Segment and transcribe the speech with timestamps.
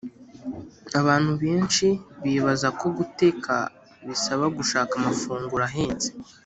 [0.99, 1.87] abantu benshi
[2.23, 3.53] bibazako guteka
[4.07, 6.09] bisaba gushaka amafunguro ahenze,